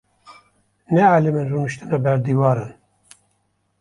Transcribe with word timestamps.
Neelîmin 0.93 1.47
rûniştina 1.51 1.97
ber 2.03 2.17
dîwaran. 2.25 2.71